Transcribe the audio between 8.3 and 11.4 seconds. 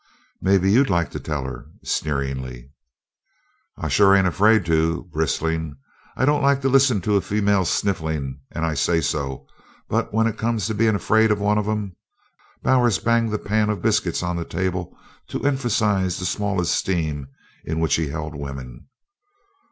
and I say so, but when it comes to bein' afraid of